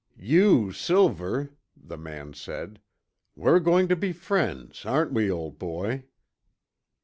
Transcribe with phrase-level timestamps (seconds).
[0.17, 2.81] "You, Silver" the man said,"
[3.35, 6.05] we're going to be friends, aren't we, old boy?"